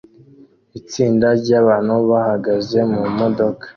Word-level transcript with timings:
Itsinda 0.79 1.27
ryabantu 1.41 1.93
bahagaze 2.09 2.77
mumodoka 2.91 3.65